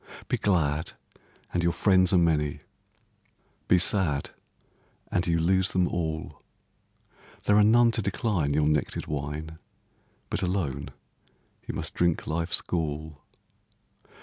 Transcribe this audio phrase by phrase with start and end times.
[0.27, 0.93] Be glad,
[1.53, 2.61] and your friends are many;
[3.67, 4.31] Be sad,
[5.11, 6.41] and you lose them all;
[7.43, 9.59] There are none to decline your nectar'd wine,
[10.31, 10.89] But alone
[11.67, 13.21] you must drink life's gall.